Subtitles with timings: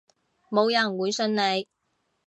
[0.49, 1.67] 冇人會信你